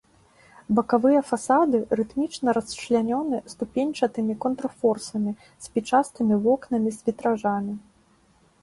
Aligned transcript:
Бакавыя 0.77 1.19
фасады 1.31 1.77
рытмічна 1.99 2.49
расчлянёны 2.59 3.37
ступеньчатымі 3.53 4.33
контрфорсамі, 4.47 5.31
спічастымі 5.69 6.35
вокнамі 6.49 6.89
з 6.99 7.09
вітражамі. 7.09 7.73